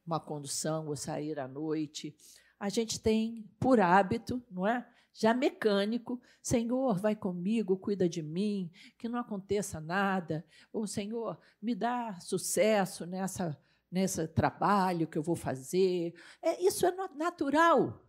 [0.05, 2.16] uma condução ou sair à noite.
[2.59, 4.88] A gente tem por hábito, não é?
[5.14, 10.45] Já mecânico, Senhor, vai comigo, cuida de mim, que não aconteça nada.
[10.72, 13.59] Ou Senhor, me dá sucesso nessa
[13.91, 16.15] nesse trabalho que eu vou fazer.
[16.41, 18.01] É, isso é natural,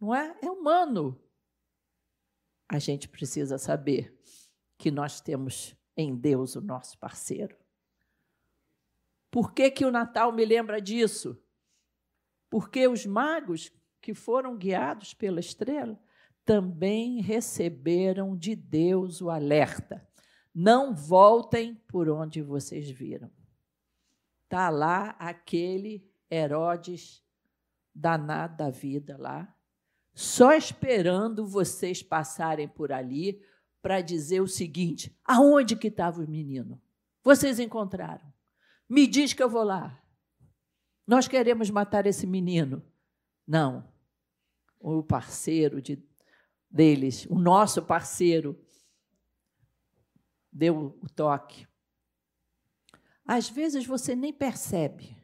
[0.00, 0.38] não é?
[0.40, 1.20] É humano.
[2.68, 4.16] A gente precisa saber
[4.78, 7.56] que nós temos em Deus o nosso parceiro.
[9.30, 11.42] Por que, que o Natal me lembra disso?
[12.48, 16.00] Porque os magos que foram guiados pela estrela
[16.44, 20.06] também receberam de Deus o alerta:
[20.54, 23.30] não voltem por onde vocês viram
[24.52, 27.24] está lá aquele Herodes
[27.94, 29.56] danado da vida lá,
[30.12, 33.42] só esperando vocês passarem por ali
[33.80, 36.78] para dizer o seguinte: aonde que estava o menino?
[37.24, 38.30] Vocês encontraram?
[38.86, 39.98] Me diz que eu vou lá.
[41.06, 42.84] Nós queremos matar esse menino.
[43.46, 43.90] Não.
[44.78, 45.98] O parceiro de,
[46.70, 48.60] deles, o nosso parceiro,
[50.52, 51.66] deu o toque.
[53.34, 55.16] Às vezes você nem percebe,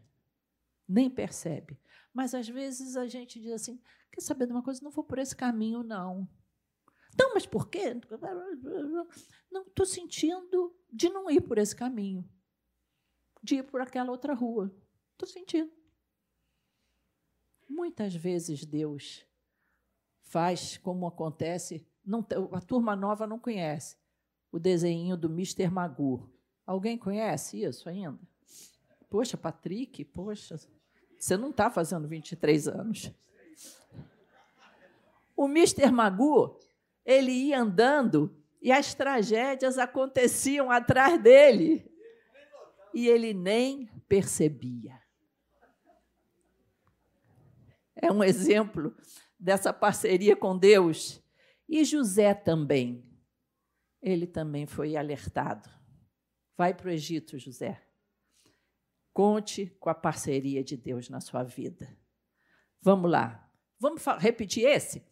[0.88, 1.78] nem percebe.
[2.10, 3.78] Mas às vezes a gente diz assim:
[4.10, 4.82] quer saber de uma coisa?
[4.82, 6.26] Não vou por esse caminho, não.
[7.18, 8.00] Não, mas por quê?
[9.50, 12.26] Não, estou sentindo de não ir por esse caminho,
[13.42, 14.74] de ir por aquela outra rua.
[15.12, 15.70] Estou sentindo.
[17.68, 19.26] Muitas vezes Deus
[20.22, 21.86] faz como acontece.
[22.02, 23.98] Não, a turma nova não conhece
[24.50, 25.68] o desenho do Mr.
[25.68, 26.37] Magoo.
[26.68, 28.18] Alguém conhece isso ainda?
[29.08, 30.60] Poxa, Patrick, poxa,
[31.18, 33.10] você não está fazendo 23 anos.
[35.34, 35.90] O Mr.
[35.90, 36.60] Magoo,
[37.06, 41.90] ele ia andando e as tragédias aconteciam atrás dele.
[42.92, 45.00] E ele nem percebia.
[47.96, 48.94] É um exemplo
[49.40, 51.18] dessa parceria com Deus.
[51.66, 53.02] E José também.
[54.02, 55.77] Ele também foi alertado.
[56.58, 57.80] Vai para o Egito, José.
[59.14, 61.88] Conte com a parceria de Deus na sua vida.
[62.82, 63.48] Vamos lá.
[63.78, 65.06] Vamos repetir esse?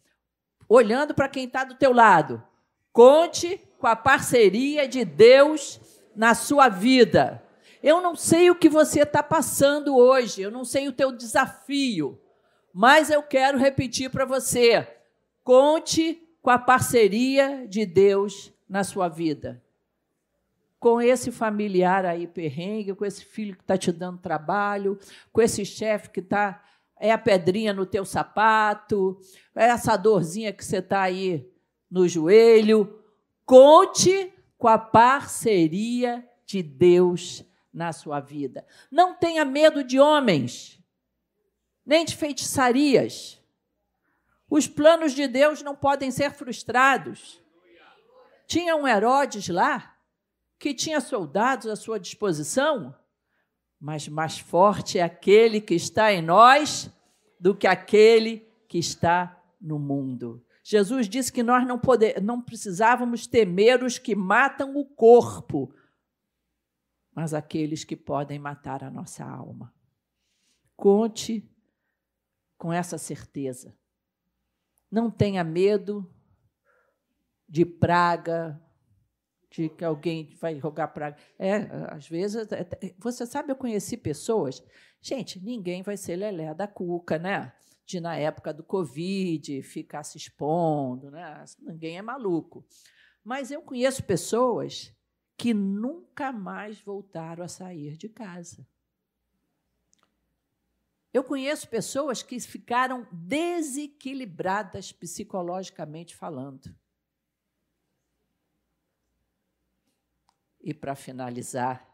[0.67, 2.43] Olhando para quem está do teu lado.
[2.91, 5.79] Conte com a parceria de Deus
[6.13, 7.41] na sua vida.
[7.81, 12.21] Eu não sei o que você está passando hoje, eu não sei o teu desafio,
[12.73, 14.85] mas eu quero repetir para você:
[15.45, 19.63] conte com a parceria de Deus na sua vida
[20.79, 24.97] com esse familiar aí perrengue, com esse filho que está te dando trabalho,
[25.31, 26.63] com esse chefe que está
[26.99, 29.19] é a pedrinha no teu sapato,
[29.55, 31.47] é essa dorzinha que você está aí
[31.89, 33.03] no joelho.
[33.45, 38.65] Conte com a parceria de Deus na sua vida.
[38.91, 40.81] Não tenha medo de homens,
[41.85, 43.39] nem de feitiçarias.
[44.49, 47.39] Os planos de Deus não podem ser frustrados.
[48.47, 49.96] Tinha um Herodes lá
[50.59, 52.95] que tinha soldados à sua disposição,
[53.79, 56.91] mas mais forte é aquele que está em nós
[57.39, 60.43] do que aquele que está no mundo.
[60.63, 65.73] Jesus disse que nós não, poder, não precisávamos temer os que matam o corpo,
[67.13, 69.73] mas aqueles que podem matar a nossa alma.
[70.75, 71.49] Conte
[72.57, 73.77] com essa certeza.
[74.91, 76.09] Não tenha medo
[77.47, 78.61] de praga,
[79.49, 81.17] de que alguém vai jogar praga.
[81.39, 81.55] É,
[81.89, 82.47] às vezes,
[82.97, 84.63] você sabe, eu conheci pessoas.
[85.01, 87.53] Gente, ninguém vai ser lelé da cuca, né?
[87.85, 91.43] De na época do Covid ficar se expondo, né?
[91.59, 92.65] Ninguém é maluco.
[93.23, 94.93] Mas eu conheço pessoas
[95.37, 98.67] que nunca mais voltaram a sair de casa.
[101.13, 106.75] Eu conheço pessoas que ficaram desequilibradas psicologicamente falando.
[110.67, 111.89] E para finalizar,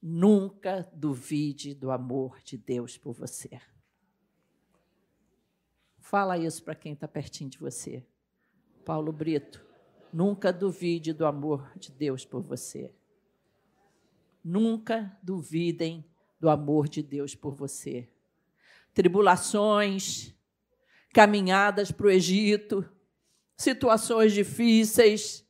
[0.00, 3.60] nunca duvide do amor de Deus por você.
[5.98, 8.06] Fala isso para quem está pertinho de você.
[8.84, 9.66] Paulo Brito,
[10.12, 12.94] nunca duvide do amor de Deus por você.
[14.44, 16.04] Nunca duvidem
[16.38, 18.08] do amor de Deus por você.
[18.94, 20.32] Tribulações,
[21.12, 22.88] caminhadas para o Egito,
[23.56, 25.44] situações difíceis,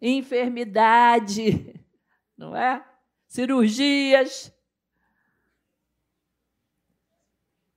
[0.00, 1.74] enfermidade,
[2.36, 2.84] não é?
[3.26, 4.52] Cirurgias.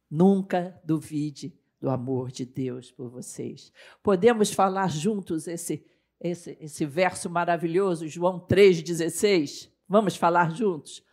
[0.10, 3.72] Nunca duvide do amor de Deus por vocês.
[4.02, 5.86] Podemos falar juntos esse,
[6.20, 9.72] esse, esse verso maravilhoso, João 3,16?
[9.88, 11.04] Vamos falar juntos?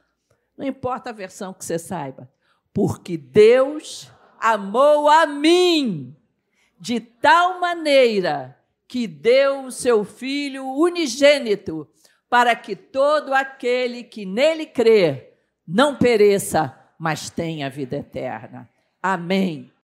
[0.57, 2.31] Não importa a versão que você saiba.
[2.73, 6.17] Porque Deus amou a mim
[6.79, 8.56] de tal maneira
[8.89, 11.89] que deu o seu Filho unigênito,
[12.29, 15.33] para que todo aquele que nele crê
[15.67, 18.69] não pereça, mas tenha vida eterna.
[19.03, 19.73] Amém.